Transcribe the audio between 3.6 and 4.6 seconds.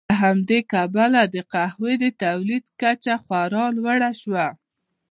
لوړه شوه.